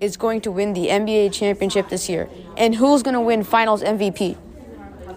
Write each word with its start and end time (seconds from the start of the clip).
is 0.00 0.16
going 0.16 0.40
to 0.42 0.50
win 0.50 0.72
the 0.72 0.88
NBA 0.88 1.32
championship 1.32 1.88
this 1.88 2.08
year? 2.08 2.28
And 2.56 2.74
who's 2.74 3.02
going 3.02 3.14
to 3.14 3.20
win 3.20 3.44
finals 3.44 3.82
MVP? 3.82 4.36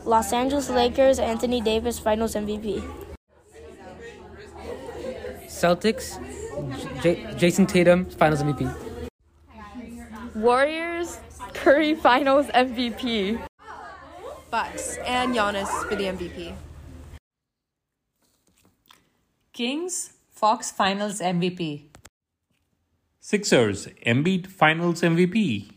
Los 0.05 0.33
Angeles 0.33 0.69
Lakers, 0.69 1.19
Anthony 1.19 1.61
Davis, 1.61 1.97
finals 1.99 2.35
MVP. 2.35 2.83
Celtics, 5.47 6.19
J- 7.01 7.23
Jayson 7.37 7.65
Tatum, 7.67 8.05
finals 8.05 8.43
MVP. 8.43 8.69
Warriors, 10.35 11.19
Curry, 11.53 11.95
finals 11.95 12.47
MVP. 12.47 13.39
Bucks 14.51 14.97
and 15.05 15.33
Giannis 15.33 15.69
for 15.87 15.95
the 15.95 16.03
MVP. 16.03 16.53
Kings, 19.53 20.13
Fox 20.31 20.71
finals 20.71 21.21
MVP. 21.21 21.92
Sixers, 23.25 23.87
Embiid 24.05 24.47
finals 24.47 25.01
MVP. 25.01 25.71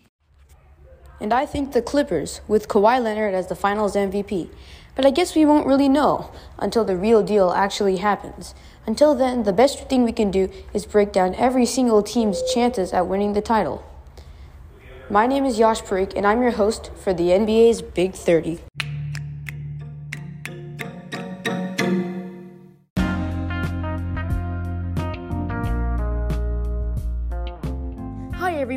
And 1.21 1.33
I 1.33 1.47
think 1.47 1.71
the 1.71 1.81
Clippers, 1.81 2.41
with 2.49 2.67
Kawhi 2.67 3.01
Leonard 3.01 3.35
as 3.35 3.47
the 3.47 3.55
finals 3.55 3.95
MVP. 3.95 4.51
But 4.97 5.07
I 5.07 5.13
guess 5.13 5.37
we 5.37 5.47
won't 5.47 5.65
really 5.65 5.89
know 5.89 6.33
until 6.59 6.85
the 6.85 6.97
real 6.97 7.23
deal 7.23 7.53
actually 7.53 7.99
happens. 7.99 8.53
Until 8.85 9.15
then, 9.15 9.45
the 9.45 9.53
best 9.53 9.89
thing 9.89 10.03
we 10.03 10.11
can 10.11 10.33
do 10.33 10.51
is 10.75 10.87
break 10.87 11.13
down 11.13 11.37
every 11.37 11.67
single 11.67 12.03
team's 12.03 12.43
chances 12.53 12.93
at 12.93 13.07
winning 13.07 13.35
the 13.35 13.41
title. 13.41 13.85
My 15.09 15.29
name 15.29 15.45
is 15.45 15.57
Yash 15.57 15.83
Parikh, 15.83 16.15
and 16.17 16.27
I'm 16.27 16.43
your 16.43 16.51
host 16.51 16.91
for 16.97 17.15
the 17.15 17.29
NBA's 17.29 17.81
Big 17.81 18.15
30. 18.15 18.59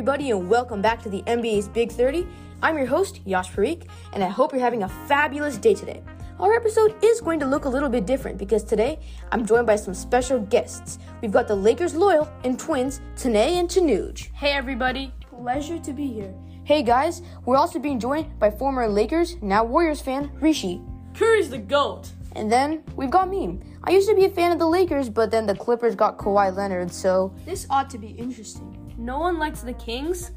Everybody, 0.00 0.30
and 0.30 0.48
welcome 0.48 0.80
back 0.80 1.02
to 1.02 1.10
the 1.10 1.20
NBA's 1.24 1.68
Big 1.68 1.92
30. 1.92 2.26
I'm 2.62 2.78
your 2.78 2.86
host, 2.86 3.20
Yash 3.26 3.52
Parikh, 3.52 3.86
and 4.14 4.24
I 4.24 4.28
hope 4.28 4.50
you're 4.50 4.62
having 4.62 4.82
a 4.82 4.88
fabulous 4.88 5.58
day 5.58 5.74
today. 5.74 6.02
Our 6.38 6.54
episode 6.54 6.94
is 7.04 7.20
going 7.20 7.38
to 7.40 7.44
look 7.44 7.66
a 7.66 7.68
little 7.68 7.90
bit 7.90 8.06
different 8.06 8.38
because 8.38 8.64
today 8.64 8.98
I'm 9.30 9.44
joined 9.44 9.66
by 9.66 9.76
some 9.76 9.92
special 9.92 10.40
guests. 10.40 10.98
We've 11.20 11.30
got 11.30 11.48
the 11.48 11.54
Lakers 11.54 11.94
loyal 11.94 12.32
and 12.44 12.58
twins, 12.58 13.02
Tanae 13.14 13.60
and 13.60 13.68
Tanuj. 13.68 14.30
Hey, 14.32 14.52
everybody. 14.52 15.12
Pleasure 15.20 15.78
to 15.78 15.92
be 15.92 16.06
here. 16.06 16.34
Hey 16.64 16.82
guys, 16.82 17.20
we're 17.44 17.58
also 17.58 17.78
being 17.78 18.00
joined 18.00 18.38
by 18.38 18.50
former 18.50 18.88
Lakers, 18.88 19.36
now 19.42 19.64
Warriors 19.64 20.00
fan, 20.00 20.30
Rishi. 20.40 20.80
Curry's 21.12 21.50
the 21.50 21.58
GOAT. 21.58 22.10
And 22.36 22.50
then 22.50 22.84
we've 22.96 23.10
got 23.10 23.28
me. 23.28 23.58
I 23.84 23.90
used 23.90 24.08
to 24.08 24.16
be 24.16 24.24
a 24.24 24.30
fan 24.30 24.50
of 24.50 24.58
the 24.58 24.66
Lakers, 24.66 25.10
but 25.10 25.30
then 25.30 25.44
the 25.44 25.54
Clippers 25.54 25.94
got 25.94 26.16
Kawhi 26.16 26.56
Leonard, 26.56 26.90
so 26.90 27.34
This 27.44 27.66
ought 27.68 27.90
to 27.90 27.98
be 27.98 28.12
interesting. 28.12 28.79
No 29.00 29.18
one 29.18 29.38
likes 29.38 29.62
the 29.62 29.72
Kings. 29.72 30.30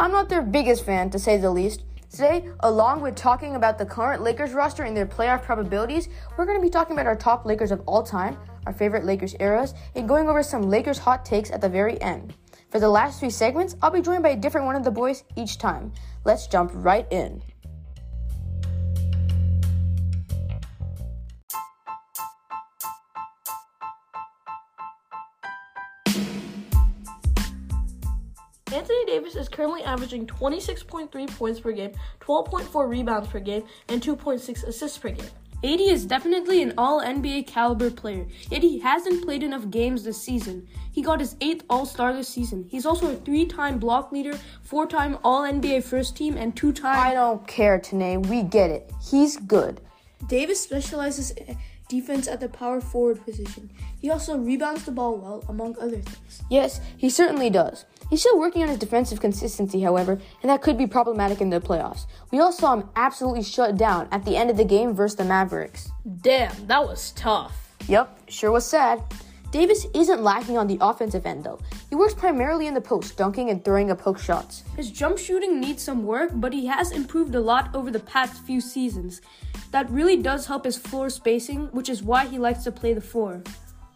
I'm 0.00 0.10
not 0.10 0.28
their 0.28 0.42
biggest 0.42 0.84
fan, 0.84 1.10
to 1.10 1.18
say 1.20 1.36
the 1.36 1.48
least. 1.48 1.84
Today, 2.10 2.48
along 2.58 3.02
with 3.02 3.14
talking 3.14 3.54
about 3.54 3.78
the 3.78 3.86
current 3.86 4.20
Lakers 4.20 4.52
roster 4.52 4.82
and 4.82 4.96
their 4.96 5.06
playoff 5.06 5.44
probabilities, 5.44 6.08
we're 6.36 6.44
going 6.44 6.58
to 6.58 6.62
be 6.62 6.68
talking 6.68 6.94
about 6.94 7.06
our 7.06 7.14
top 7.14 7.46
Lakers 7.46 7.70
of 7.70 7.82
all 7.86 8.02
time, 8.02 8.36
our 8.66 8.72
favorite 8.72 9.04
Lakers 9.04 9.36
eras, 9.38 9.74
and 9.94 10.08
going 10.08 10.28
over 10.28 10.42
some 10.42 10.62
Lakers 10.68 10.98
hot 10.98 11.24
takes 11.24 11.52
at 11.52 11.60
the 11.60 11.68
very 11.68 12.02
end. 12.02 12.34
For 12.72 12.80
the 12.80 12.88
last 12.88 13.20
three 13.20 13.30
segments, 13.30 13.76
I'll 13.80 13.92
be 13.92 14.02
joined 14.02 14.24
by 14.24 14.30
a 14.30 14.36
different 14.36 14.66
one 14.66 14.74
of 14.74 14.82
the 14.82 14.90
boys 14.90 15.22
each 15.36 15.58
time. 15.58 15.92
Let's 16.24 16.48
jump 16.48 16.72
right 16.74 17.06
in. 17.12 17.42
Anthony 28.82 29.04
Davis 29.04 29.36
is 29.36 29.48
currently 29.48 29.84
averaging 29.84 30.26
26.3 30.26 31.38
points 31.38 31.60
per 31.60 31.70
game, 31.70 31.92
12.4 32.18 32.88
rebounds 32.88 33.28
per 33.28 33.38
game, 33.38 33.62
and 33.88 34.02
2.6 34.02 34.66
assists 34.66 34.98
per 34.98 35.10
game. 35.10 35.30
AD 35.62 35.80
is 35.80 36.04
definitely 36.04 36.64
an 36.64 36.74
all 36.76 37.00
NBA 37.00 37.46
caliber 37.46 37.92
player, 37.92 38.26
yet 38.50 38.64
he 38.64 38.80
hasn't 38.80 39.24
played 39.24 39.44
enough 39.44 39.70
games 39.70 40.02
this 40.02 40.20
season. 40.20 40.66
He 40.90 41.00
got 41.00 41.20
his 41.20 41.36
eighth 41.40 41.64
All 41.70 41.86
Star 41.86 42.12
this 42.12 42.26
season. 42.26 42.66
He's 42.68 42.84
also 42.84 43.12
a 43.12 43.14
three 43.14 43.46
time 43.46 43.78
block 43.78 44.10
leader, 44.10 44.36
four 44.62 44.88
time 44.88 45.16
All 45.22 45.42
NBA 45.42 45.84
first 45.84 46.16
team, 46.16 46.36
and 46.36 46.56
two 46.56 46.72
time. 46.72 46.98
I 46.98 47.04
time. 47.04 47.14
don't 47.14 47.46
care, 47.46 47.78
Tanae. 47.78 48.26
We 48.26 48.42
get 48.42 48.70
it. 48.70 48.90
He's 49.08 49.36
good. 49.36 49.80
Davis 50.26 50.60
specializes 50.60 51.30
in 51.30 51.56
defense 51.92 52.26
at 52.26 52.40
the 52.40 52.48
power 52.48 52.80
forward 52.80 53.22
position. 53.22 53.70
He 54.00 54.10
also 54.10 54.38
rebounds 54.38 54.86
the 54.86 54.92
ball 54.92 55.18
well, 55.18 55.44
among 55.46 55.76
other 55.78 56.00
things. 56.00 56.42
Yes, 56.48 56.80
he 56.96 57.10
certainly 57.10 57.50
does. 57.50 57.84
He's 58.08 58.20
still 58.20 58.38
working 58.38 58.62
on 58.62 58.68
his 58.68 58.78
defensive 58.78 59.20
consistency, 59.20 59.82
however, 59.82 60.18
and 60.42 60.50
that 60.50 60.62
could 60.62 60.78
be 60.78 60.86
problematic 60.86 61.42
in 61.42 61.50
the 61.50 61.60
playoffs. 61.60 62.06
We 62.30 62.40
all 62.40 62.50
saw 62.50 62.72
him 62.72 62.88
absolutely 62.96 63.42
shut 63.42 63.76
down 63.76 64.08
at 64.10 64.24
the 64.24 64.36
end 64.36 64.48
of 64.48 64.56
the 64.56 64.64
game 64.64 64.94
versus 64.94 65.16
the 65.16 65.24
Mavericks. 65.24 65.90
Damn, 66.22 66.66
that 66.66 66.82
was 66.82 67.12
tough. 67.12 67.74
Yep, 67.88 68.30
sure 68.30 68.52
was 68.52 68.64
sad. 68.64 69.02
Davis 69.52 69.86
isn't 69.94 70.22
lacking 70.22 70.56
on 70.56 70.66
the 70.66 70.78
offensive 70.80 71.26
end, 71.26 71.44
though. 71.44 71.60
He 71.90 71.94
works 71.94 72.14
primarily 72.14 72.66
in 72.66 72.72
the 72.72 72.80
post, 72.80 73.18
dunking 73.18 73.50
and 73.50 73.62
throwing 73.62 73.90
up 73.90 74.00
hook 74.00 74.18
shots. 74.18 74.64
His 74.76 74.90
jump 74.90 75.18
shooting 75.18 75.60
needs 75.60 75.82
some 75.82 76.06
work, 76.06 76.30
but 76.32 76.54
he 76.54 76.64
has 76.66 76.90
improved 76.90 77.34
a 77.34 77.40
lot 77.40 77.68
over 77.74 77.90
the 77.90 78.00
past 78.00 78.42
few 78.44 78.62
seasons. 78.62 79.20
That 79.70 79.90
really 79.90 80.16
does 80.16 80.46
help 80.46 80.64
his 80.64 80.78
floor 80.78 81.10
spacing, 81.10 81.66
which 81.72 81.90
is 81.90 82.02
why 82.02 82.26
he 82.26 82.38
likes 82.38 82.64
to 82.64 82.72
play 82.72 82.94
the 82.94 83.02
four. 83.02 83.42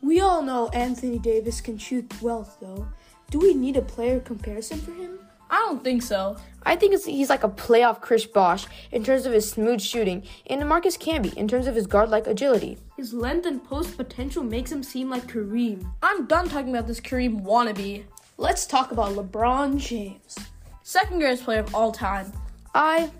We 0.02 0.20
all 0.20 0.42
know 0.42 0.68
Anthony 0.74 1.18
Davis 1.18 1.62
can 1.62 1.78
shoot 1.78 2.12
well, 2.20 2.54
though. 2.60 2.86
Do 3.30 3.38
we 3.38 3.54
need 3.54 3.78
a 3.78 3.82
player 3.82 4.20
comparison 4.20 4.78
for 4.78 4.92
him? 4.92 5.18
I 5.50 5.56
don't 5.66 5.82
think 5.82 6.02
so. 6.02 6.36
I 6.64 6.74
think 6.74 6.94
it's, 6.94 7.04
he's 7.04 7.30
like 7.30 7.44
a 7.44 7.48
playoff 7.48 8.00
Chris 8.00 8.26
Bosh 8.26 8.66
in 8.90 9.04
terms 9.04 9.24
of 9.24 9.32
his 9.32 9.48
smooth 9.48 9.80
shooting, 9.80 10.24
and 10.48 10.68
Marcus 10.68 10.96
Camby 10.96 11.32
in 11.34 11.46
terms 11.46 11.68
of 11.68 11.76
his 11.76 11.86
guard 11.86 12.10
like 12.10 12.26
agility. 12.26 12.78
His 12.96 13.12
length 13.12 13.46
and 13.46 13.62
post 13.62 13.96
potential 13.96 14.42
makes 14.42 14.72
him 14.72 14.82
seem 14.82 15.08
like 15.08 15.26
Kareem. 15.28 15.88
I'm 16.02 16.26
done 16.26 16.48
talking 16.48 16.70
about 16.70 16.88
this 16.88 17.00
Kareem 17.00 17.42
wannabe. 17.44 18.04
Let's 18.36 18.66
talk 18.66 18.90
about 18.90 19.14
LeBron 19.14 19.78
James. 19.78 20.36
Second 20.82 21.20
greatest 21.20 21.44
player 21.44 21.60
of 21.60 21.74
all 21.74 21.92
time. 21.92 22.32
I, 22.74 23.10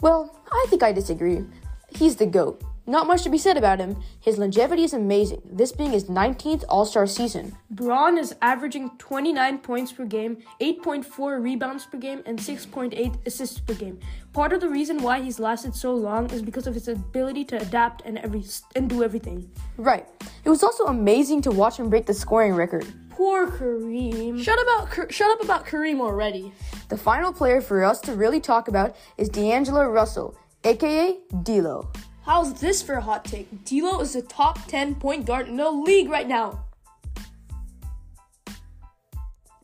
well, 0.00 0.38
I 0.50 0.66
think 0.68 0.82
I 0.82 0.92
disagree. 0.92 1.44
He's 1.90 2.16
the 2.16 2.26
GOAT. 2.26 2.62
Not 2.84 3.06
much 3.06 3.22
to 3.22 3.30
be 3.30 3.38
said 3.38 3.56
about 3.56 3.78
him. 3.78 4.02
His 4.20 4.38
longevity 4.38 4.82
is 4.82 4.92
amazing, 4.92 5.40
this 5.44 5.70
being 5.70 5.92
his 5.92 6.04
19th 6.06 6.64
All 6.68 6.84
Star 6.84 7.06
season. 7.06 7.56
Bron 7.70 8.18
is 8.18 8.34
averaging 8.42 8.90
29 8.98 9.58
points 9.58 9.92
per 9.92 10.04
game, 10.04 10.38
8.4 10.60 11.40
rebounds 11.40 11.86
per 11.86 11.98
game, 11.98 12.22
and 12.26 12.38
6.8 12.38 13.24
assists 13.24 13.60
per 13.60 13.74
game. 13.74 14.00
Part 14.32 14.52
of 14.52 14.60
the 14.60 14.68
reason 14.68 15.00
why 15.00 15.20
he's 15.20 15.38
lasted 15.38 15.76
so 15.76 15.94
long 15.94 16.28
is 16.30 16.42
because 16.42 16.66
of 16.66 16.74
his 16.74 16.88
ability 16.88 17.44
to 17.46 17.60
adapt 17.60 18.02
and 18.04 18.18
every 18.18 18.44
and 18.74 18.90
do 18.90 19.04
everything. 19.04 19.48
Right. 19.76 20.08
It 20.44 20.50
was 20.50 20.64
also 20.64 20.86
amazing 20.86 21.42
to 21.42 21.52
watch 21.52 21.78
him 21.78 21.88
break 21.88 22.06
the 22.06 22.14
scoring 22.14 22.54
record. 22.54 22.86
Poor 23.10 23.46
Kareem. 23.46 24.42
Shut 24.42 24.60
about 24.60 25.12
shut 25.12 25.30
up 25.30 25.44
about 25.44 25.66
Kareem 25.66 26.00
already. 26.00 26.52
The 26.88 26.96
final 26.96 27.32
player 27.32 27.60
for 27.60 27.84
us 27.84 28.00
to 28.02 28.16
really 28.16 28.40
talk 28.40 28.66
about 28.66 28.96
is 29.16 29.28
D'Angelo 29.28 29.86
Russell, 29.86 30.36
aka 30.64 31.16
D'Lo. 31.44 31.88
How's 32.24 32.54
this 32.54 32.82
for 32.82 32.94
a 32.94 33.00
hot 33.00 33.24
take? 33.24 33.64
D'Lo 33.64 34.00
is 34.00 34.12
the 34.12 34.22
top 34.22 34.66
10 34.68 34.94
point 34.96 35.26
guard 35.26 35.48
in 35.48 35.56
the 35.56 35.70
league 35.70 36.08
right 36.08 36.28
now. 36.28 36.64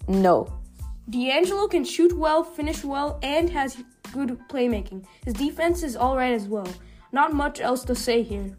No. 0.09 0.53
D'Angelo 1.09 1.69
can 1.69 1.84
shoot 1.84 2.13
well, 2.16 2.43
finish 2.43 2.83
well, 2.83 3.21
and 3.22 3.49
has 3.51 3.77
good 4.13 4.39
playmaking. 4.49 5.05
His 5.25 5.34
defense 5.34 5.83
is 5.84 5.97
alright 5.97 6.33
as 6.33 6.49
well. 6.49 6.66
Not 7.13 7.33
much 7.33 7.60
else 7.60 7.84
to 7.84 7.95
say 7.95 8.22
here. 8.22 8.57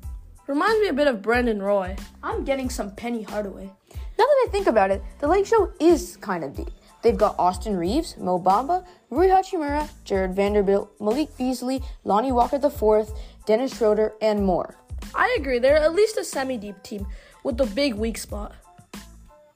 Reminds 0.47 0.79
me 0.79 0.87
a 0.87 0.93
bit 0.93 1.07
of 1.07 1.21
Brandon 1.21 1.61
Roy. 1.61 1.95
I'm 2.23 2.45
getting 2.45 2.69
some 2.69 2.95
Penny 2.95 3.23
Hardaway. 3.23 3.65
Now 3.65 4.25
that 4.25 4.45
I 4.45 4.47
think 4.49 4.67
about 4.67 4.91
it, 4.91 5.03
the 5.19 5.27
Lake 5.27 5.45
Show 5.45 5.73
is 5.79 6.17
kind 6.17 6.43
of 6.43 6.55
deep. 6.55 6.71
They've 7.01 7.17
got 7.17 7.35
Austin 7.39 7.77
Reaves, 7.77 8.17
Mo 8.17 8.39
Bamba, 8.39 8.85
Rui 9.09 9.27
Hachimura, 9.27 9.89
Jarred 10.03 10.35
Vanderbilt, 10.35 10.91
Malik 10.99 11.35
Beasley, 11.37 11.81
Lonnie 12.03 12.31
Walker 12.31 12.57
IV, 12.57 13.09
Dennis 13.45 13.77
Schroeder, 13.77 14.13
and 14.21 14.45
more. 14.45 14.75
I 15.15 15.35
agree, 15.39 15.59
they're 15.59 15.77
at 15.77 15.95
least 15.95 16.17
a 16.17 16.23
semi 16.23 16.57
deep 16.57 16.81
team 16.83 17.07
with 17.43 17.59
a 17.61 17.65
big 17.65 17.95
weak 17.95 18.17
spot. 18.17 18.53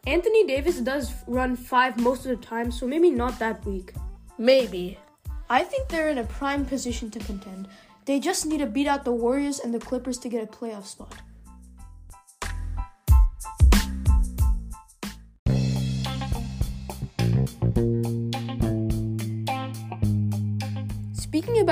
Anthony 0.05 0.45
Davis 0.45 0.79
does 0.79 1.13
run 1.27 1.55
five 1.55 1.99
most 1.99 2.25
of 2.25 2.37
the 2.37 2.45
time, 2.45 2.71
so 2.71 2.87
maybe 2.87 3.09
not 3.09 3.39
that 3.39 3.65
weak. 3.65 3.93
Maybe. 4.37 4.97
I 5.49 5.63
think 5.63 5.87
they're 5.87 6.09
in 6.09 6.17
a 6.17 6.23
prime 6.23 6.65
position 6.65 7.11
to 7.11 7.19
contend. 7.19 7.67
They 8.05 8.19
just 8.19 8.45
need 8.45 8.59
to 8.59 8.65
beat 8.65 8.87
out 8.87 9.05
the 9.05 9.13
Warriors 9.13 9.59
and 9.59 9.73
the 9.73 9.79
Clippers 9.79 10.17
to 10.19 10.29
get 10.29 10.43
a 10.43 10.47
playoff 10.47 10.85
spot. 10.85 11.15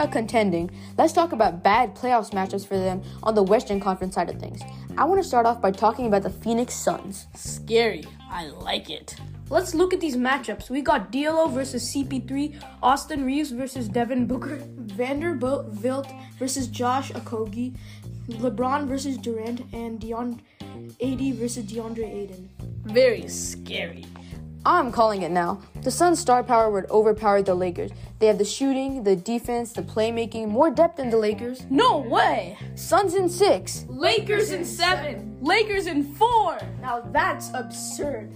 About 0.01 0.13
contending, 0.13 0.71
let's 0.97 1.13
talk 1.13 1.31
about 1.31 1.61
bad 1.61 1.93
playoffs 1.93 2.31
matchups 2.31 2.65
for 2.65 2.75
them 2.75 3.03
on 3.21 3.35
the 3.35 3.43
Western 3.43 3.79
Conference 3.79 4.15
side 4.15 4.31
of 4.31 4.39
things. 4.39 4.59
I 4.97 5.05
want 5.05 5.21
to 5.21 5.27
start 5.27 5.45
off 5.45 5.61
by 5.61 5.69
talking 5.69 6.07
about 6.07 6.23
the 6.23 6.31
Phoenix 6.31 6.73
Suns. 6.73 7.27
Scary. 7.35 8.03
I 8.27 8.47
like 8.47 8.89
it. 8.89 9.15
Let's 9.51 9.75
look 9.75 9.93
at 9.93 9.99
these 9.99 10.17
matchups. 10.17 10.71
We 10.71 10.81
got 10.81 11.11
D'Lo 11.11 11.45
versus 11.49 11.87
CP3, 11.93 12.59
Austin 12.81 13.23
Reaves 13.23 13.51
versus 13.51 13.87
Devin 13.87 14.25
Booker, 14.25 14.57
Vanderbilt 14.75 15.67
Vilt 15.67 16.07
versus 16.39 16.65
Josh 16.65 17.11
Okogie, 17.11 17.75
LeBron 18.27 18.87
versus 18.87 19.19
Durant, 19.19 19.71
and 19.71 19.99
Deon 19.99 20.39
AD 20.99 21.35
versus 21.35 21.63
DeAndre 21.65 22.11
Ayton. 22.11 22.49
Very 22.85 23.27
scary. 23.27 24.05
I'm 24.63 24.91
calling 24.91 25.23
it 25.23 25.31
now. 25.31 25.59
The 25.81 25.89
Suns' 25.89 26.19
star 26.19 26.43
power 26.43 26.69
would 26.69 26.89
overpower 26.91 27.41
the 27.41 27.55
Lakers. 27.55 27.89
They 28.19 28.27
have 28.27 28.37
the 28.37 28.45
shooting, 28.45 29.03
the 29.03 29.15
defense, 29.15 29.73
the 29.73 29.81
playmaking, 29.81 30.49
more 30.49 30.69
depth 30.69 30.97
than 30.97 31.09
the 31.09 31.17
Lakers. 31.17 31.65
No 31.71 31.97
way. 31.97 32.59
Suns 32.75 33.15
in 33.15 33.27
six. 33.27 33.85
Lakers 33.89 34.51
in 34.51 34.63
seven. 34.63 35.35
Lakers 35.41 35.87
in 35.87 36.03
four. 36.13 36.59
Now 36.79 37.01
that's 37.11 37.49
absurd. 37.55 38.31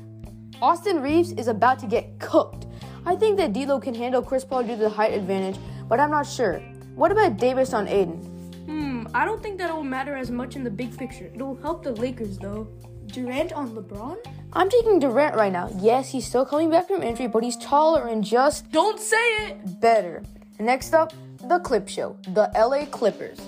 Austin 0.64 1.00
Reaves 1.00 1.32
is 1.34 1.48
about 1.48 1.78
to 1.80 1.86
get 1.86 2.20
cooked. 2.20 2.66
I 3.06 3.16
think 3.16 3.38
that 3.38 3.54
D'Lo 3.54 3.80
can 3.80 3.94
handle 3.94 4.24
Chris 4.24 4.44
Paul 4.44 4.64
due 4.64 4.70
to 4.70 4.78
the 4.78 4.90
height 4.90 5.14
advantage, 5.14 5.60
but 5.88 6.00
I'm 6.00 6.10
not 6.10 6.26
sure. 6.26 6.58
What 6.96 7.12
about 7.12 7.38
Davis 7.38 7.72
on 7.72 7.88
Ayton? 7.88 8.18
Hmm, 8.66 9.06
I 9.14 9.26
don't 9.26 9.44
think 9.44 9.60
that 9.60 9.72
will 9.72 9.84
matter 9.84 10.16
as 10.16 10.32
much 10.32 10.56
in 10.56 10.64
the 10.64 10.72
big 10.72 10.98
picture. 10.98 11.30
It'll 11.36 11.56
help 11.58 11.84
the 11.84 11.92
Lakers 11.92 12.40
though. 12.40 12.68
Durant 13.08 13.54
on 13.54 13.70
LeBron? 13.76 14.18
I'm 14.54 14.70
taking 14.70 15.00
Durant 15.00 15.36
right 15.36 15.52
now. 15.52 15.70
Yes, 15.80 16.10
he's 16.12 16.26
still 16.26 16.46
coming 16.46 16.70
back 16.70 16.88
from 16.88 17.04
injury, 17.04 17.28
but 17.28 17.44
he's 17.44 17.58
taller 17.58 18.08
and 18.08 18.24
just 18.24 18.72
Don't 18.72 19.00
say 19.00 19.18
it. 19.48 19.80
better. 19.80 20.24
Next 20.60 20.94
up, 20.94 21.14
the 21.48 21.60
Clip 21.60 21.88
Show, 21.88 22.18
the 22.30 22.50
LA 22.56 22.86
Clippers. 22.86 23.40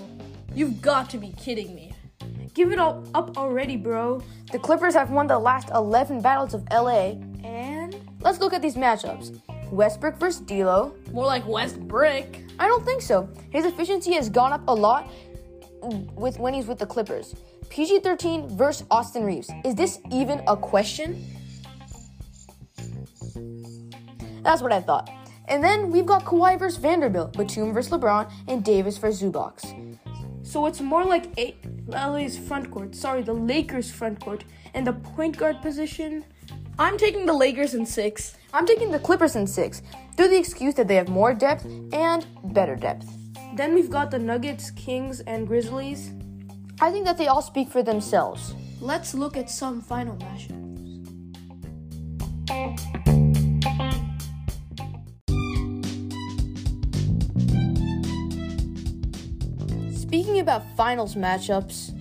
You've 0.54 0.80
got 0.82 1.08
to 1.10 1.18
be 1.18 1.32
kidding 1.38 1.74
me. 1.74 1.92
Give 2.54 2.72
it 2.72 2.78
all 2.78 3.04
up 3.14 3.36
already, 3.38 3.76
bro. 3.76 4.22
The 4.52 4.58
Clippers 4.58 4.94
have 4.94 5.10
won 5.10 5.26
the 5.26 5.38
last 5.38 5.70
11 5.70 6.20
battles 6.20 6.54
of 6.54 6.66
LA. 6.70 7.14
And 7.44 7.94
Let's 8.20 8.40
look 8.40 8.52
at 8.52 8.60
these 8.62 8.74
matchups. 8.74 9.40
Westbrook 9.70 10.16
versus 10.18 10.40
D'Lo. 10.40 10.94
More 11.12 11.26
like 11.26 11.46
West 11.46 11.78
Brick. 11.80 12.44
I 12.58 12.66
don't 12.66 12.84
think 12.84 13.00
so. 13.02 13.28
His 13.50 13.64
efficiency 13.64 14.12
has 14.14 14.28
gone 14.28 14.52
up 14.52 14.62
a 14.66 14.74
lot 14.74 15.08
with 16.16 16.38
when 16.38 16.52
he's 16.52 16.66
with 16.66 16.78
the 16.78 16.86
Clippers. 16.86 17.34
PG-13 17.70 18.56
versus 18.56 18.86
Austin 18.90 19.24
Reaves. 19.24 19.50
Is 19.64 19.74
this 19.74 20.00
even 20.10 20.42
a 20.46 20.56
question? 20.56 21.24
That's 24.42 24.62
what 24.62 24.72
I 24.72 24.80
thought. 24.80 25.10
And 25.48 25.64
then 25.64 25.90
we've 25.90 26.06
got 26.06 26.24
Kawhi 26.24 26.58
versus 26.58 26.78
Vanderbilt, 26.78 27.32
Batum 27.32 27.72
versus 27.72 27.92
LeBron, 27.92 28.30
and 28.48 28.64
Davis 28.64 28.98
versus 28.98 29.22
Zubac. 29.22 29.60
So 30.42 30.66
it's 30.66 30.80
more 30.80 31.04
like 31.04 31.26
a- 31.38 31.56
LA's 31.88 32.38
front 32.38 32.70
court. 32.70 32.94
Sorry, 32.94 33.22
the 33.22 33.34
Lakers' 33.34 33.90
front 33.90 34.20
court. 34.20 34.44
And 34.74 34.86
the 34.86 34.92
point 34.92 35.36
guard 35.36 35.60
position. 35.62 36.24
I'm 36.78 36.96
taking 36.96 37.26
the 37.26 37.32
Lakers 37.32 37.74
in 37.74 37.84
six. 37.84 38.36
I'm 38.54 38.64
taking 38.64 38.90
the 38.90 38.98
Clippers 38.98 39.36
in 39.36 39.46
six, 39.46 39.82
through 40.16 40.28
the 40.28 40.38
excuse 40.38 40.74
that 40.74 40.88
they 40.88 40.94
have 40.94 41.08
more 41.08 41.34
depth 41.34 41.66
and 41.92 42.26
better 42.44 42.76
depth. 42.76 43.06
Then 43.56 43.74
we've 43.74 43.90
got 43.90 44.10
the 44.10 44.18
Nuggets, 44.18 44.70
Kings, 44.70 45.20
and 45.20 45.46
Grizzlies. 45.46 46.12
I 46.80 46.92
think 46.92 47.06
that 47.06 47.18
they 47.18 47.26
all 47.26 47.42
speak 47.42 47.68
for 47.70 47.82
themselves. 47.82 48.54
let's 48.80 49.12
look 49.12 49.36
at 49.36 49.50
some 49.50 49.80
final 49.80 50.16
matchups. 50.16 50.54
Speaking 59.92 60.38
about 60.38 60.62
finals 60.76 61.16
matchups, 61.16 61.92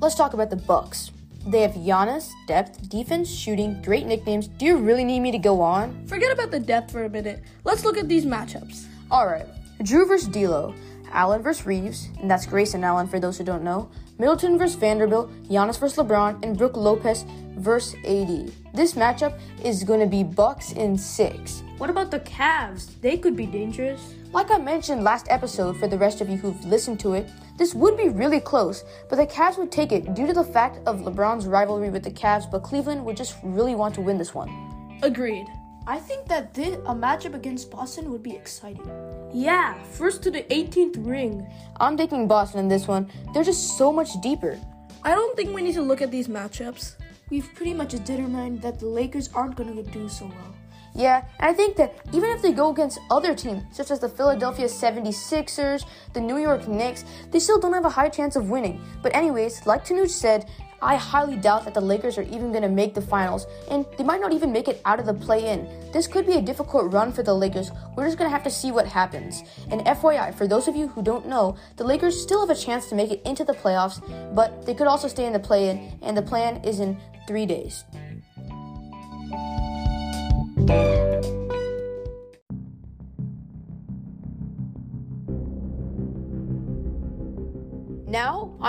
let's 0.00 0.16
talk 0.16 0.34
about 0.34 0.50
the 0.50 0.56
Bucks. 0.56 1.12
They 1.46 1.62
have 1.62 1.72
Giannis, 1.72 2.32
depth, 2.48 2.88
defense, 2.88 3.30
shooting, 3.30 3.80
great 3.80 4.06
nicknames. 4.06 4.48
Do 4.48 4.66
you 4.66 4.76
really 4.76 5.04
need 5.04 5.20
me 5.20 5.30
to 5.30 5.38
go 5.38 5.60
on? 5.62 6.04
Forget 6.06 6.32
about 6.32 6.50
the 6.50 6.60
depth 6.60 6.90
for 6.90 7.04
a 7.04 7.08
minute. 7.08 7.44
Let's 7.62 7.84
look 7.84 7.96
at 7.96 8.08
these 8.08 8.26
matchups. 8.26 8.86
All 9.10 9.26
right. 9.26 9.46
Jrue 9.82 10.06
versus 10.06 10.28
D'Lo, 10.28 10.74
Allen 11.12 11.42
versus 11.42 11.66
Reaves, 11.66 12.08
and 12.20 12.30
that's 12.30 12.46
Grayson 12.46 12.84
Allen 12.84 13.06
for 13.06 13.20
those 13.20 13.38
who 13.38 13.44
don't 13.44 13.62
know. 13.62 13.90
Middleton 14.18 14.58
versus 14.58 14.76
Vanderbilt, 14.76 15.30
Giannis 15.44 15.78
versus 15.78 15.98
LeBron, 15.98 16.44
and 16.44 16.56
Brook 16.56 16.76
Lopez 16.76 17.24
versus 17.56 17.94
AD. 18.04 18.52
This 18.74 18.94
matchup 18.94 19.38
is 19.64 19.84
going 19.84 20.00
to 20.00 20.06
be 20.06 20.22
Bucks 20.22 20.72
in 20.72 20.96
six. 20.96 21.62
What 21.78 21.90
about 21.90 22.10
the 22.10 22.20
Cavs? 22.20 23.00
They 23.00 23.16
could 23.16 23.36
be 23.36 23.46
dangerous. 23.46 24.14
Like 24.32 24.50
I 24.50 24.58
mentioned 24.58 25.02
last 25.02 25.26
episode, 25.30 25.76
for 25.78 25.88
the 25.88 25.98
rest 25.98 26.20
of 26.20 26.28
you 26.28 26.36
who've 26.36 26.64
listened 26.64 27.00
to 27.00 27.14
it, 27.14 27.28
this 27.56 27.74
would 27.74 27.96
be 27.96 28.08
really 28.08 28.40
close, 28.40 28.84
but 29.08 29.16
the 29.16 29.26
Cavs 29.26 29.58
would 29.58 29.72
take 29.72 29.90
it 29.90 30.14
due 30.14 30.26
to 30.26 30.32
the 30.32 30.44
fact 30.44 30.78
of 30.86 31.00
LeBron's 31.00 31.46
rivalry 31.46 31.90
with 31.90 32.04
the 32.04 32.10
Cavs, 32.10 32.50
but 32.50 32.62
Cleveland 32.62 33.04
would 33.04 33.16
just 33.16 33.36
really 33.42 33.74
want 33.74 33.94
to 33.96 34.00
win 34.00 34.18
this 34.18 34.34
one. 34.34 34.98
Agreed. 35.02 35.46
I 35.86 35.98
think 35.98 36.26
that 36.28 36.54
this, 36.54 36.76
a 36.86 36.94
matchup 36.94 37.34
against 37.34 37.70
Boston 37.70 38.10
would 38.12 38.22
be 38.22 38.36
exciting. 38.36 38.88
Yeah, 39.32 39.74
first 39.84 40.22
to 40.24 40.30
the 40.30 40.42
18th 40.42 41.06
ring. 41.06 41.46
I'm 41.78 41.96
taking 41.96 42.26
Boston 42.26 42.60
in 42.60 42.68
this 42.68 42.88
one. 42.88 43.10
They're 43.32 43.44
just 43.44 43.78
so 43.78 43.92
much 43.92 44.20
deeper. 44.20 44.58
I 45.04 45.14
don't 45.14 45.36
think 45.36 45.54
we 45.54 45.62
need 45.62 45.74
to 45.74 45.82
look 45.82 46.02
at 46.02 46.10
these 46.10 46.28
matchups. 46.28 46.96
We've 47.30 47.48
pretty 47.54 47.74
much 47.74 47.90
determined 47.90 48.60
that 48.62 48.80
the 48.80 48.86
Lakers 48.86 49.30
aren't 49.32 49.54
going 49.54 49.76
to 49.76 49.82
do 49.90 50.08
so 50.08 50.26
well. 50.26 50.54
Yeah, 50.96 51.24
and 51.38 51.48
I 51.48 51.52
think 51.52 51.76
that 51.76 51.94
even 52.12 52.30
if 52.30 52.42
they 52.42 52.50
go 52.50 52.70
against 52.70 52.98
other 53.08 53.34
teams, 53.34 53.62
such 53.70 53.92
as 53.92 54.00
the 54.00 54.08
Philadelphia 54.08 54.66
76ers, 54.66 55.84
the 56.12 56.20
New 56.20 56.38
York 56.38 56.66
Knicks, 56.66 57.04
they 57.30 57.38
still 57.38 57.60
don't 57.60 57.72
have 57.72 57.84
a 57.84 57.90
high 57.90 58.08
chance 58.08 58.34
of 58.34 58.50
winning. 58.50 58.82
But, 59.00 59.14
anyways, 59.14 59.64
like 59.66 59.84
Tanuj 59.84 60.10
said, 60.10 60.50
I 60.82 60.96
highly 60.96 61.36
doubt 61.36 61.64
that 61.64 61.74
the 61.74 61.80
Lakers 61.80 62.16
are 62.16 62.22
even 62.22 62.52
going 62.52 62.62
to 62.62 62.68
make 62.68 62.94
the 62.94 63.02
finals, 63.02 63.46
and 63.70 63.84
they 63.98 64.04
might 64.04 64.20
not 64.20 64.32
even 64.32 64.52
make 64.52 64.68
it 64.68 64.80
out 64.84 64.98
of 64.98 65.06
the 65.06 65.14
play 65.14 65.48
in. 65.52 65.68
This 65.92 66.06
could 66.06 66.26
be 66.26 66.36
a 66.36 66.42
difficult 66.42 66.92
run 66.92 67.12
for 67.12 67.22
the 67.22 67.34
Lakers. 67.34 67.70
We're 67.96 68.06
just 68.06 68.18
going 68.18 68.30
to 68.30 68.34
have 68.34 68.44
to 68.44 68.50
see 68.50 68.72
what 68.72 68.86
happens. 68.86 69.42
And 69.70 69.82
FYI, 69.82 70.34
for 70.34 70.46
those 70.46 70.68
of 70.68 70.76
you 70.76 70.88
who 70.88 71.02
don't 71.02 71.26
know, 71.26 71.56
the 71.76 71.84
Lakers 71.84 72.20
still 72.20 72.46
have 72.46 72.56
a 72.56 72.60
chance 72.60 72.88
to 72.88 72.94
make 72.94 73.10
it 73.10 73.22
into 73.24 73.44
the 73.44 73.52
playoffs, 73.52 74.00
but 74.34 74.64
they 74.64 74.74
could 74.74 74.86
also 74.86 75.08
stay 75.08 75.26
in 75.26 75.32
the 75.32 75.38
play 75.38 75.68
in, 75.68 75.98
and 76.02 76.16
the 76.16 76.22
plan 76.22 76.64
is 76.64 76.80
in 76.80 76.98
three 77.26 77.46
days. 77.46 77.84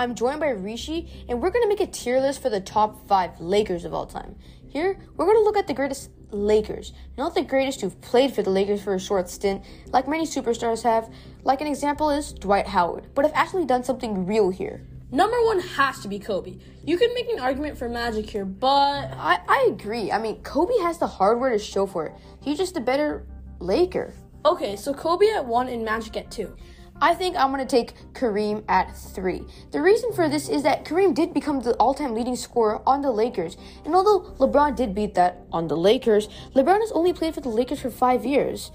I'm 0.02 0.16
joined 0.16 0.40
by 0.40 0.48
Rishi, 0.48 1.08
and 1.28 1.40
we're 1.40 1.50
going 1.50 1.62
to 1.62 1.68
make 1.68 1.78
a 1.78 1.86
tier 1.86 2.18
list 2.18 2.42
for 2.42 2.50
the 2.50 2.60
top 2.60 3.06
five 3.06 3.40
Lakers 3.40 3.84
of 3.84 3.94
all 3.94 4.04
time. 4.04 4.34
Here, 4.68 4.98
we're 5.16 5.26
going 5.26 5.36
to 5.36 5.44
look 5.44 5.56
at 5.56 5.68
the 5.68 5.74
greatest 5.74 6.10
Lakers, 6.32 6.92
not 7.16 7.36
the 7.36 7.42
greatest 7.42 7.80
who've 7.80 8.00
played 8.00 8.34
for 8.34 8.42
the 8.42 8.50
Lakers 8.50 8.82
for 8.82 8.96
a 8.96 8.98
short 8.98 9.30
stint, 9.30 9.64
like 9.92 10.08
many 10.08 10.26
superstars 10.26 10.82
have. 10.82 11.08
Like 11.44 11.60
an 11.60 11.68
example 11.68 12.10
is 12.10 12.32
Dwight 12.32 12.66
Howard, 12.66 13.14
but 13.14 13.24
have 13.24 13.34
actually 13.36 13.64
done 13.64 13.84
something 13.84 14.26
real 14.26 14.50
here. 14.50 14.84
Number 15.12 15.40
one 15.44 15.60
has 15.60 16.00
to 16.00 16.08
be 16.08 16.18
Kobe. 16.18 16.58
You 16.84 16.98
can 16.98 17.14
make 17.14 17.28
an 17.28 17.38
argument 17.38 17.78
for 17.78 17.88
Magic 17.88 18.28
here, 18.28 18.44
but 18.44 19.08
I, 19.12 19.38
I 19.46 19.68
agree. 19.70 20.10
I 20.10 20.18
mean, 20.18 20.42
Kobe 20.42 20.74
has 20.82 20.98
the 20.98 21.06
hardware 21.06 21.50
to 21.50 21.60
show 21.60 21.86
for 21.86 22.06
it. 22.06 22.14
He's 22.40 22.58
just 22.58 22.76
a 22.76 22.80
better 22.80 23.24
Laker. 23.60 24.14
okay, 24.44 24.74
so 24.74 24.92
Kobe 24.92 25.28
at 25.28 25.46
one 25.46 25.68
and 25.68 25.84
Magic 25.84 26.16
at 26.16 26.28
two. 26.28 26.56
I 27.00 27.14
think 27.14 27.36
I'm 27.36 27.52
going 27.52 27.66
to 27.66 27.70
take 27.70 27.94
Kareem 28.12 28.64
at 28.68 28.96
three. 28.96 29.42
The 29.72 29.82
reason 29.82 30.12
for 30.12 30.28
this 30.28 30.48
is 30.48 30.62
that 30.62 30.84
Kareem 30.84 31.14
did 31.14 31.34
become 31.34 31.60
the 31.60 31.74
all 31.74 31.94
time 31.94 32.14
leading 32.14 32.36
scorer 32.36 32.80
on 32.86 33.02
the 33.02 33.10
Lakers. 33.10 33.56
And 33.84 33.94
although 33.94 34.32
LeBron 34.38 34.76
did 34.76 34.94
beat 34.94 35.14
that 35.14 35.38
on 35.52 35.68
the 35.68 35.76
Lakers, 35.76 36.28
LeBron 36.54 36.80
has 36.80 36.92
only 36.92 37.12
played 37.12 37.34
for 37.34 37.40
the 37.40 37.48
Lakers 37.48 37.80
for 37.80 37.90
five 37.90 38.24
years. 38.24 38.70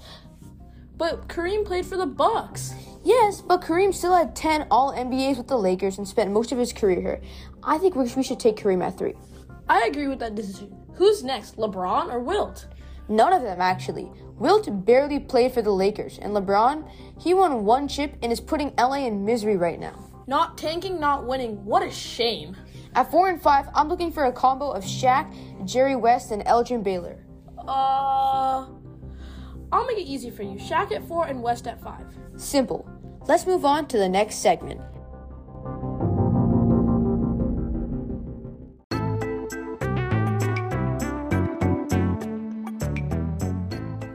But 0.96 1.28
Kareem 1.28 1.64
played 1.64 1.86
for 1.86 1.96
the 1.96 2.06
Bucks. 2.06 2.74
Yes, 3.04 3.40
but 3.40 3.62
Kareem 3.62 3.94
still 3.94 4.14
had 4.14 4.34
10 4.34 4.66
All 4.70 4.92
NBAs 4.92 5.38
with 5.38 5.48
the 5.48 5.56
Lakers 5.56 5.96
and 5.98 6.06
spent 6.06 6.30
most 6.32 6.52
of 6.52 6.58
his 6.58 6.72
career 6.72 7.00
here. 7.00 7.20
I 7.62 7.78
think 7.78 7.94
we 7.94 8.04
we 8.14 8.22
should 8.22 8.40
take 8.40 8.56
Kareem 8.56 8.84
at 8.84 8.98
three. 8.98 9.14
I 9.68 9.86
agree 9.86 10.08
with 10.08 10.18
that 10.18 10.34
decision. 10.34 10.74
Who's 10.94 11.22
next, 11.22 11.56
LeBron 11.56 12.12
or 12.12 12.20
Wilt? 12.20 12.66
None 13.08 13.32
of 13.32 13.42
them, 13.42 13.60
actually. 13.60 14.10
Wilt 14.38 14.84
barely 14.84 15.18
played 15.18 15.52
for 15.52 15.62
the 15.62 15.72
Lakers, 15.72 16.18
and 16.18 16.34
LeBron, 16.34 16.88
he 17.18 17.34
won 17.34 17.64
one 17.64 17.88
chip 17.88 18.16
and 18.22 18.30
is 18.30 18.40
putting 18.40 18.74
LA 18.78 19.06
in 19.06 19.24
misery 19.24 19.56
right 19.56 19.80
now. 19.80 20.08
Not 20.26 20.58
tanking, 20.58 21.00
not 21.00 21.26
winning. 21.26 21.64
What 21.64 21.82
a 21.82 21.90
shame. 21.90 22.56
At 22.94 23.10
four 23.10 23.28
and 23.28 23.40
five, 23.40 23.68
I'm 23.74 23.88
looking 23.88 24.12
for 24.12 24.26
a 24.26 24.32
combo 24.32 24.70
of 24.70 24.84
Shaq, 24.84 25.32
Jerry 25.64 25.96
West, 25.96 26.30
and 26.30 26.42
Elgin 26.46 26.82
Baylor. 26.82 27.18
Uh, 27.58 28.66
I'll 29.72 29.86
make 29.86 29.98
it 29.98 30.06
easy 30.06 30.30
for 30.30 30.42
you. 30.42 30.56
Shaq 30.58 30.92
at 30.92 31.06
four 31.08 31.26
and 31.26 31.42
West 31.42 31.66
at 31.66 31.82
five. 31.82 32.06
Simple. 32.36 32.88
Let's 33.26 33.46
move 33.46 33.64
on 33.64 33.86
to 33.88 33.98
the 33.98 34.08
next 34.08 34.36
segment. 34.36 34.80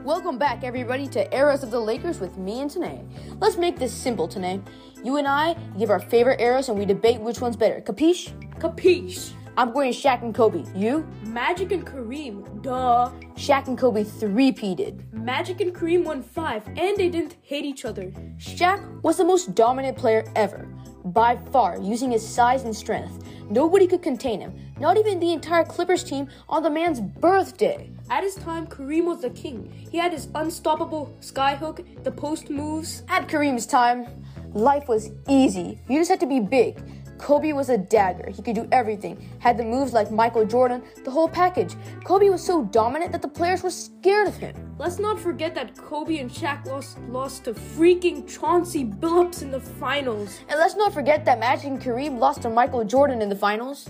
Welcome 0.04 0.38
back, 0.38 0.66
everybody, 0.66 1.08
to 1.08 1.34
Eras 1.34 1.64
of 1.64 1.72
the 1.72 1.80
Lakers 1.80 2.20
with 2.20 2.38
me 2.38 2.60
and 2.60 2.70
Tanae. 2.70 3.08
Let's 3.40 3.56
make 3.56 3.80
this 3.80 3.94
simple, 3.94 4.28
Tanae. 4.28 4.62
You 5.02 5.16
and 5.16 5.26
I 5.26 5.54
give 5.80 5.90
our 5.90 6.00
favorite 6.02 6.42
eras 6.42 6.68
and 6.68 6.78
we 6.78 6.84
debate 6.84 7.22
which 7.22 7.40
one's 7.40 7.56
better. 7.56 7.80
Capiche? 7.80 8.34
Capiche. 8.60 9.32
I'm 9.56 9.72
going 9.72 9.94
Shaq 9.94 10.22
and 10.22 10.36
Kobe. 10.36 10.66
You? 10.76 11.08
Magic 11.24 11.72
and 11.72 11.86
Kareem. 11.86 12.62
Duh. 12.62 13.12
Shaq 13.36 13.68
and 13.68 13.78
Kobe 13.78 14.04
three-peated. 14.04 15.14
Magic 15.14 15.62
and 15.62 15.74
Kareem 15.74 16.04
won 16.04 16.22
five, 16.22 16.68
and 16.68 16.98
they 16.98 17.08
didn't 17.08 17.38
hate 17.42 17.64
each 17.64 17.86
other. 17.86 18.12
Shaq 18.38 19.02
was 19.04 19.16
the 19.16 19.24
most 19.24 19.56
dominant 19.56 19.98
player 19.98 20.26
ever, 20.36 20.68
by 21.06 21.38
far, 21.52 21.80
using 21.80 22.12
his 22.12 22.28
size 22.28 22.64
and 22.64 22.76
strength. 22.76 23.24
Nobody 23.50 23.88
could 23.88 24.02
contain 24.02 24.40
him, 24.40 24.54
not 24.80 24.98
even 24.98 25.20
the 25.20 25.34
entire 25.34 25.66
Clippers 25.66 26.04
team 26.04 26.28
on 26.50 26.64
the 26.64 26.70
man's 26.70 27.02
birthday. 27.02 27.90
At 28.10 28.24
his 28.24 28.36
time, 28.36 28.68
Kareem 28.68 29.06
was 29.06 29.22
the 29.22 29.30
king. 29.30 29.72
He 29.92 29.98
had 29.98 30.14
his 30.14 30.28
unstoppable 30.34 31.16
skyhook, 31.22 32.04
the 32.04 32.12
post 32.12 32.50
moves. 32.50 33.04
At 33.10 33.28
Kareem's 33.28 33.66
time, 33.66 34.08
life 34.54 34.88
was 34.88 35.12
easy. 35.28 35.80
You 35.88 36.00
just 36.00 36.10
had 36.10 36.20
to 36.22 36.28
be 36.28 36.40
big. 36.40 36.82
Kobe 37.24 37.53
was 37.53 37.70
a 37.70 37.77
dagger. 37.77 38.30
He 38.30 38.42
could 38.42 38.56
do 38.56 38.68
everything. 38.74 39.18
Had 39.39 39.58
the 39.58 39.63
moves 39.63 39.94
like 39.94 40.12
Michael 40.12 40.46
Jordan, 40.46 40.84
the 41.06 41.10
whole 41.10 41.30
package. 41.30 41.74
Kobe 42.03 42.27
was 42.27 42.46
so 42.46 42.65
dominant 42.65 43.13
that 43.13 43.22
the 43.22 43.30
players 43.30 43.63
were 43.63 43.70
scared 43.70 44.27
of 44.27 44.36
him. 44.36 44.53
Let's 44.77 45.00
not 45.00 45.18
forget 45.18 45.56
that 45.56 45.77
Kobe 45.77 46.18
and 46.18 46.30
Shaq 46.30 46.65
lost, 46.65 47.00
lost 47.08 47.46
to 47.46 47.53
freaking 47.53 48.27
Chauncey 48.27 48.84
Billups 48.84 49.42
in 49.42 49.51
the 49.51 49.62
finals. 49.62 50.38
And 50.50 50.60
let's 50.60 50.75
not 50.75 50.94
forget 50.94 51.24
that 51.24 51.39
Magic 51.39 51.68
and 51.68 51.82
Kareem 51.82 52.20
lost 52.20 52.42
to 52.42 52.50
Michael 52.50 52.84
Jordan 52.84 53.22
in 53.22 53.30
the 53.30 53.38
finals. 53.38 53.89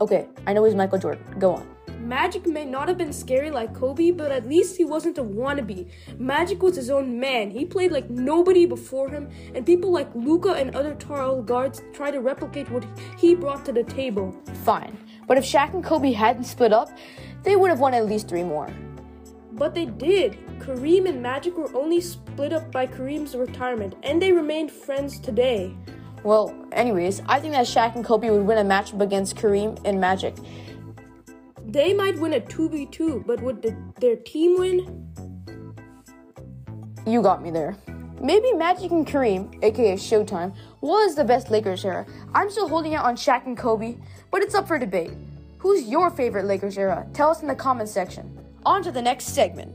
Okay, 0.00 0.26
I 0.48 0.52
know 0.52 0.64
he's 0.64 0.74
Michael 0.74 0.98
Jordan. 0.98 1.24
Go 1.38 1.54
on. 1.54 1.73
Magic 2.04 2.46
may 2.46 2.66
not 2.66 2.88
have 2.88 2.98
been 2.98 3.14
scary 3.14 3.50
like 3.50 3.74
Kobe, 3.74 4.10
but 4.10 4.30
at 4.30 4.46
least 4.46 4.76
he 4.76 4.84
wasn't 4.84 5.16
a 5.16 5.24
wannabe. 5.24 5.88
Magic 6.18 6.62
was 6.62 6.76
his 6.76 6.90
own 6.90 7.18
man. 7.18 7.50
He 7.50 7.64
played 7.64 7.92
like 7.92 8.10
nobody 8.10 8.66
before 8.66 9.08
him, 9.08 9.30
and 9.54 9.64
people 9.64 9.90
like 9.90 10.14
Luka 10.14 10.52
and 10.52 10.76
other 10.76 10.94
tall 10.96 11.40
guards 11.40 11.82
try 11.94 12.10
to 12.10 12.20
replicate 12.20 12.70
what 12.70 12.84
he 13.16 13.34
brought 13.34 13.64
to 13.64 13.72
the 13.72 13.84
table. 13.84 14.36
Fine. 14.64 14.98
But 15.26 15.38
if 15.38 15.44
Shaq 15.44 15.72
and 15.72 15.82
Kobe 15.82 16.12
hadn't 16.12 16.44
split 16.44 16.74
up, 16.74 16.90
they 17.42 17.56
would 17.56 17.70
have 17.70 17.80
won 17.80 17.94
at 17.94 18.04
least 18.04 18.28
three 18.28 18.44
more. 18.44 18.68
But 19.52 19.74
they 19.74 19.86
did. 19.86 20.36
Kareem 20.58 21.08
and 21.08 21.22
Magic 21.22 21.56
were 21.56 21.74
only 21.74 22.02
split 22.02 22.52
up 22.52 22.70
by 22.70 22.86
Kareem's 22.86 23.34
retirement, 23.34 23.94
and 24.02 24.20
they 24.20 24.32
remained 24.32 24.70
friends 24.70 25.18
today. 25.18 25.74
Well, 26.22 26.54
anyways, 26.72 27.22
I 27.26 27.40
think 27.40 27.54
that 27.54 27.66
Shaq 27.66 27.96
and 27.96 28.04
Kobe 28.04 28.28
would 28.28 28.46
win 28.46 28.58
a 28.58 28.64
matchup 28.64 29.00
against 29.00 29.36
Kareem 29.36 29.80
and 29.86 30.00
Magic. 30.00 30.34
They 31.74 31.92
might 31.92 32.16
win 32.20 32.34
a 32.34 32.40
2v2, 32.40 33.26
but 33.26 33.42
would 33.42 33.60
the, 33.60 33.76
their 34.00 34.14
team 34.14 34.60
win? 34.60 35.10
You 37.04 37.20
got 37.20 37.42
me 37.42 37.50
there. 37.50 37.76
Maybe 38.20 38.52
Magic 38.52 38.92
and 38.92 39.04
Kareem, 39.04 39.60
aka 39.60 39.94
Showtime, 39.94 40.54
was 40.82 41.16
the 41.16 41.24
best 41.24 41.50
Lakers 41.50 41.84
era. 41.84 42.06
I'm 42.32 42.48
still 42.48 42.68
holding 42.68 42.94
out 42.94 43.04
on 43.04 43.16
Shaq 43.16 43.46
and 43.46 43.58
Kobe, 43.58 43.96
but 44.30 44.40
it's 44.40 44.54
up 44.54 44.68
for 44.68 44.78
debate. 44.78 45.14
Who's 45.58 45.88
your 45.88 46.10
favorite 46.10 46.44
Lakers 46.44 46.78
era? 46.78 47.08
Tell 47.12 47.30
us 47.30 47.42
in 47.42 47.48
the 47.48 47.56
comments 47.56 47.90
section. 47.90 48.38
On 48.64 48.80
to 48.84 48.92
the 48.92 49.02
next 49.02 49.34
segment. 49.34 49.74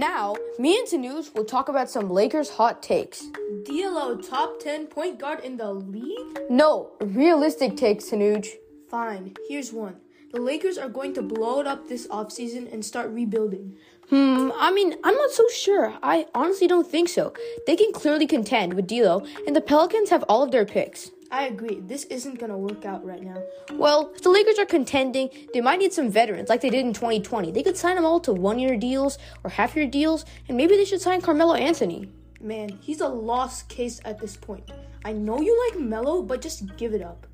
Now, 0.00 0.34
me 0.58 0.78
and 0.78 0.88
Tanuj 0.88 1.34
will 1.34 1.44
talk 1.44 1.68
about 1.68 1.90
some 1.90 2.08
Lakers 2.08 2.48
hot 2.48 2.82
takes. 2.82 3.22
DLO 3.68 4.26
top 4.26 4.58
10 4.58 4.86
point 4.86 5.18
guard 5.18 5.44
in 5.44 5.58
the 5.58 5.74
league? 5.74 6.38
No, 6.48 6.92
realistic 7.02 7.76
takes, 7.76 8.06
Tanuj. 8.08 8.48
Fine, 8.88 9.34
here's 9.46 9.74
one. 9.74 9.96
The 10.32 10.40
Lakers 10.40 10.78
are 10.78 10.88
going 10.88 11.12
to 11.12 11.22
blow 11.22 11.60
it 11.60 11.66
up 11.66 11.86
this 11.86 12.06
offseason 12.06 12.72
and 12.72 12.82
start 12.82 13.10
rebuilding. 13.10 13.76
Hmm, 14.10 14.50
I 14.58 14.72
mean, 14.72 14.96
I'm 15.04 15.14
not 15.14 15.30
so 15.30 15.48
sure. 15.48 15.94
I 16.02 16.26
honestly 16.34 16.66
don't 16.66 16.86
think 16.90 17.08
so. 17.08 17.32
They 17.66 17.76
can 17.76 17.92
clearly 17.92 18.26
contend 18.26 18.74
with 18.74 18.88
D'Lo, 18.88 19.24
and 19.46 19.54
the 19.54 19.60
Pelicans 19.60 20.10
have 20.10 20.24
all 20.28 20.42
of 20.42 20.50
their 20.50 20.64
picks. 20.66 21.12
I 21.30 21.44
agree. 21.44 21.78
This 21.78 22.04
isn't 22.04 22.40
going 22.40 22.50
to 22.50 22.56
work 22.56 22.84
out 22.84 23.06
right 23.06 23.22
now. 23.22 23.40
Well, 23.72 24.10
if 24.16 24.22
the 24.22 24.30
Lakers 24.30 24.58
are 24.58 24.66
contending, 24.66 25.30
they 25.54 25.60
might 25.60 25.78
need 25.78 25.92
some 25.92 26.10
veterans 26.10 26.48
like 26.48 26.60
they 26.60 26.70
did 26.70 26.84
in 26.84 26.92
2020. 26.92 27.52
They 27.52 27.62
could 27.62 27.76
sign 27.76 27.94
them 27.94 28.04
all 28.04 28.18
to 28.20 28.32
one 28.32 28.58
year 28.58 28.76
deals 28.76 29.16
or 29.44 29.50
half 29.50 29.76
year 29.76 29.86
deals, 29.86 30.24
and 30.48 30.56
maybe 30.56 30.76
they 30.76 30.84
should 30.84 31.00
sign 31.00 31.20
Carmelo 31.20 31.54
Anthony. 31.54 32.10
Man, 32.40 32.80
he's 32.80 33.00
a 33.00 33.06
lost 33.06 33.68
case 33.68 34.00
at 34.04 34.18
this 34.18 34.36
point. 34.36 34.72
I 35.04 35.12
know 35.12 35.40
you 35.40 35.70
like 35.70 35.80
Melo, 35.80 36.20
but 36.20 36.40
just 36.42 36.76
give 36.76 36.94
it 36.94 37.02
up. 37.02 37.28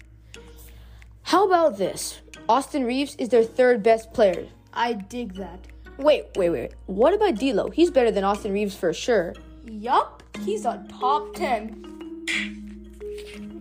How 1.22 1.46
about 1.46 1.78
this? 1.78 2.20
Austin 2.50 2.84
Reaves 2.84 3.16
is 3.16 3.30
their 3.30 3.44
third 3.44 3.82
best 3.82 4.12
player. 4.12 4.48
I 4.74 4.92
dig 4.92 5.36
that. 5.36 5.60
Wait, 5.98 6.26
wait, 6.36 6.50
wait. 6.50 6.72
What 6.86 7.14
about 7.14 7.36
D'Lo? 7.36 7.70
He's 7.70 7.90
better 7.90 8.10
than 8.10 8.24
Austin 8.24 8.52
Reaves 8.52 8.74
for 8.76 8.92
sure. 8.92 9.34
Yup, 9.64 10.22
he's 10.40 10.64
a 10.64 10.84
top 11.00 11.34
10. 11.34 11.82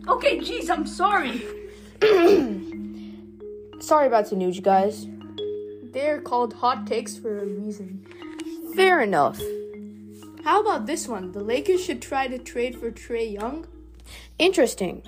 Okay, 0.08 0.40
geez, 0.40 0.70
I'm 0.70 0.86
sorry. 0.86 1.42
Sorry 3.80 4.08
about 4.08 4.30
the 4.30 4.36
Tanuj, 4.36 4.64
guys. 4.64 5.08
They're 5.94 6.20
called 6.22 6.54
hot 6.54 6.88
takes 6.88 7.18
for 7.18 7.40
a 7.40 7.46
reason. 7.46 8.06
Fair 8.76 9.02
enough. 9.02 9.40
How 10.44 10.62
about 10.62 10.86
this 10.86 11.08
one? 11.08 11.32
The 11.32 11.44
Lakers 11.44 11.84
should 11.84 12.02
try 12.02 12.28
to 12.28 12.38
trade 12.38 12.80
for 12.80 12.92
Trae 12.92 13.32
Young. 13.32 13.68
Interesting. 14.38 15.04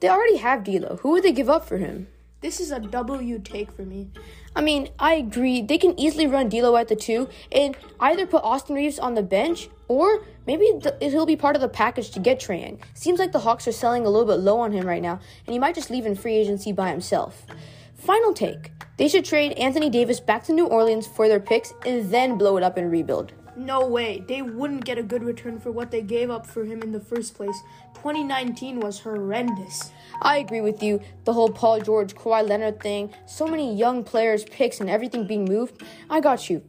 They 0.00 0.08
already 0.08 0.36
have 0.36 0.64
D'Lo. 0.64 0.98
Who 1.02 1.10
would 1.10 1.24
they 1.24 1.32
give 1.32 1.50
up 1.50 1.66
for 1.66 1.78
him? 1.78 2.08
This 2.40 2.60
is 2.60 2.70
a 2.70 2.78
W 2.78 3.38
take 3.40 3.72
for 3.72 3.82
me. 3.82 4.10
I 4.58 4.60
mean, 4.60 4.88
I 4.98 5.14
agree. 5.14 5.62
They 5.62 5.78
can 5.78 5.98
easily 6.00 6.26
run 6.26 6.48
D'Lo 6.48 6.74
at 6.74 6.88
the 6.88 6.96
two 6.96 7.28
and 7.52 7.76
either 8.00 8.26
put 8.26 8.42
Austin 8.42 8.74
Reaves 8.74 8.98
on 8.98 9.14
the 9.14 9.22
bench 9.22 9.68
or 9.86 10.24
maybe 10.48 10.68
he'll 11.00 11.26
be 11.26 11.36
part 11.36 11.54
of 11.54 11.62
the 11.62 11.68
package 11.68 12.10
to 12.10 12.18
get 12.18 12.42
Young. 12.48 12.80
Seems 12.92 13.20
like 13.20 13.30
the 13.30 13.38
Hawks 13.38 13.68
are 13.68 13.72
selling 13.72 14.04
a 14.04 14.10
little 14.10 14.26
bit 14.26 14.42
low 14.42 14.58
on 14.58 14.72
him 14.72 14.84
right 14.84 15.00
now, 15.00 15.20
and 15.46 15.52
he 15.52 15.60
might 15.60 15.76
just 15.76 15.90
leave 15.90 16.06
in 16.06 16.16
free 16.16 16.34
agency 16.34 16.72
by 16.72 16.90
himself. 16.90 17.46
Final 17.94 18.32
take: 18.34 18.72
They 18.96 19.06
should 19.06 19.24
trade 19.24 19.52
Anthony 19.52 19.90
Davis 19.90 20.18
back 20.18 20.42
to 20.44 20.52
New 20.52 20.66
Orleans 20.66 21.06
for 21.06 21.28
their 21.28 21.38
picks 21.38 21.72
and 21.86 22.10
then 22.10 22.36
blow 22.36 22.56
it 22.56 22.64
up 22.64 22.76
and 22.76 22.90
rebuild. 22.90 23.32
No 23.58 23.84
way. 23.84 24.22
They 24.26 24.40
wouldn't 24.40 24.84
get 24.84 24.98
a 24.98 25.02
good 25.02 25.24
return 25.24 25.58
for 25.58 25.72
what 25.72 25.90
they 25.90 26.00
gave 26.00 26.30
up 26.30 26.46
for 26.46 26.64
him 26.64 26.80
in 26.80 26.92
the 26.92 27.00
first 27.00 27.34
place. 27.34 27.60
2019 27.94 28.78
was 28.78 29.00
horrendous. 29.00 29.90
I 30.22 30.38
agree 30.38 30.60
with 30.60 30.80
you. 30.80 31.00
The 31.24 31.32
whole 31.32 31.50
Paul 31.50 31.80
George, 31.80 32.14
Kawhi 32.14 32.48
Leonard 32.48 32.80
thing, 32.80 33.12
so 33.26 33.48
many 33.48 33.74
young 33.74 34.04
players, 34.04 34.44
picks, 34.44 34.80
and 34.80 34.88
everything 34.88 35.26
being 35.26 35.44
moved. 35.44 35.82
I 36.08 36.20
got 36.20 36.48
you. 36.48 36.62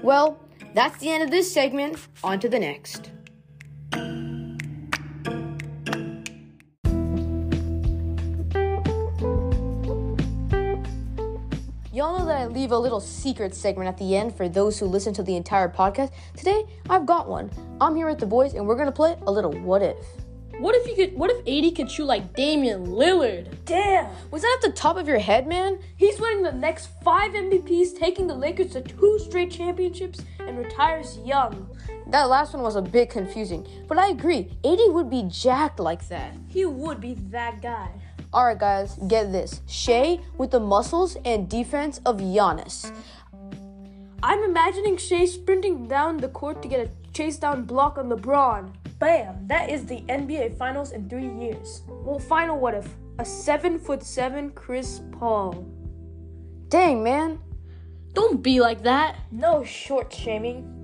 Well, 0.00 0.38
that's 0.74 0.98
the 0.98 1.10
end 1.10 1.24
of 1.24 1.32
this 1.32 1.52
segment. 1.52 1.98
On 2.22 2.38
to 2.38 2.48
the 2.48 2.60
next. 2.60 3.10
I 12.38 12.46
leave 12.46 12.70
a 12.70 12.78
little 12.78 13.00
secret 13.00 13.52
segment 13.52 13.88
at 13.88 13.98
the 13.98 14.14
end 14.14 14.36
for 14.36 14.48
those 14.48 14.78
who 14.78 14.86
listen 14.86 15.12
to 15.14 15.24
the 15.24 15.34
entire 15.34 15.68
podcast. 15.68 16.12
Today, 16.36 16.66
I've 16.88 17.04
got 17.04 17.28
one. 17.28 17.50
I'm 17.80 17.96
here 17.96 18.06
with 18.06 18.20
the 18.20 18.26
boys, 18.26 18.54
and 18.54 18.64
we're 18.64 18.76
gonna 18.76 18.92
play 18.92 19.16
a 19.26 19.32
little 19.32 19.50
what 19.50 19.82
if. 19.82 19.96
What 20.60 20.76
if 20.76 20.86
you 20.86 20.94
could? 20.94 21.18
What 21.18 21.32
if 21.32 21.38
AD 21.48 21.74
could 21.74 21.90
shoot 21.90 22.04
like 22.04 22.34
Damian 22.34 22.86
Lillard? 22.86 23.48
Damn! 23.64 24.08
Was 24.30 24.42
that 24.42 24.60
at 24.62 24.70
the 24.70 24.76
top 24.76 24.96
of 24.96 25.08
your 25.08 25.18
head, 25.18 25.48
man? 25.48 25.80
He's 25.96 26.20
winning 26.20 26.44
the 26.44 26.52
next 26.52 26.90
five 27.02 27.32
MVPs, 27.32 27.98
taking 27.98 28.28
the 28.28 28.36
Lakers 28.36 28.70
to 28.70 28.82
two 28.82 29.18
straight 29.18 29.50
championships, 29.50 30.20
and 30.38 30.58
retires 30.58 31.18
young. 31.24 31.68
That 32.06 32.28
last 32.28 32.54
one 32.54 32.62
was 32.62 32.76
a 32.76 32.82
bit 32.82 33.10
confusing, 33.10 33.66
but 33.88 33.98
I 33.98 34.10
agree. 34.10 34.48
AD 34.64 34.78
would 34.90 35.10
be 35.10 35.24
jacked 35.24 35.80
like 35.80 36.06
that. 36.06 36.34
He 36.46 36.64
would 36.64 37.00
be 37.00 37.14
that 37.30 37.60
guy. 37.60 37.90
Alright, 38.32 38.58
guys, 38.58 38.98
get 39.08 39.32
this 39.32 39.62
Shai 39.66 40.20
with 40.36 40.50
the 40.50 40.60
muscles 40.60 41.16
and 41.24 41.48
defense 41.48 41.98
of 42.04 42.18
Giannis. 42.18 42.94
I'm 44.22 44.42
imagining 44.42 44.98
Shai 44.98 45.24
sprinting 45.24 45.88
down 45.88 46.18
the 46.18 46.28
court 46.28 46.60
to 46.60 46.68
get 46.68 46.80
a 46.80 46.90
chase 47.14 47.38
down 47.38 47.64
block 47.64 47.96
on 47.96 48.10
LeBron. 48.10 48.74
Bam! 48.98 49.46
That 49.46 49.70
is 49.70 49.86
the 49.86 50.02
NBA 50.02 50.58
Finals 50.58 50.92
in 50.92 51.08
three 51.08 51.30
years. 51.40 51.82
Well, 51.88 52.18
final 52.18 52.58
what 52.58 52.74
if? 52.74 52.86
A 53.18 53.24
seven 53.24 53.78
foot 53.78 54.02
seven 54.02 54.50
Chris 54.50 55.00
Paul. 55.12 55.66
Dang, 56.68 57.02
man. 57.02 57.38
Don't 58.12 58.42
be 58.42 58.60
like 58.60 58.82
that. 58.82 59.16
No 59.30 59.64
short 59.64 60.12
shaming. 60.12 60.77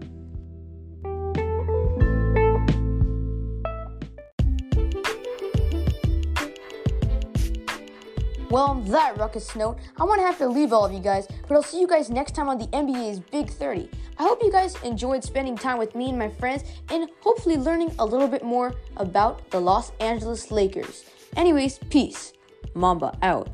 Well, 8.54 8.66
on 8.66 8.84
that 8.84 9.18
ruckus 9.18 9.56
note, 9.56 9.78
I'm 9.96 10.06
gonna 10.06 10.22
have 10.22 10.38
to 10.38 10.46
leave 10.46 10.72
all 10.72 10.84
of 10.84 10.92
you 10.92 11.00
guys, 11.00 11.26
but 11.48 11.56
I'll 11.56 11.62
see 11.64 11.80
you 11.80 11.88
guys 11.88 12.08
next 12.08 12.36
time 12.36 12.48
on 12.48 12.56
the 12.56 12.68
NBA's 12.68 13.18
Big 13.18 13.50
30. 13.50 13.90
I 14.16 14.22
hope 14.22 14.44
you 14.44 14.52
guys 14.52 14.80
enjoyed 14.84 15.24
spending 15.24 15.56
time 15.56 15.76
with 15.76 15.96
me 15.96 16.10
and 16.10 16.16
my 16.16 16.28
friends 16.28 16.62
and 16.88 17.08
hopefully 17.18 17.56
learning 17.56 17.92
a 17.98 18.04
little 18.04 18.28
bit 18.28 18.44
more 18.44 18.72
about 18.98 19.50
the 19.50 19.60
Los 19.60 19.90
Angeles 19.98 20.52
Lakers. 20.52 21.04
Anyways, 21.36 21.78
peace. 21.90 22.32
Mamba 22.74 23.18
out. 23.22 23.48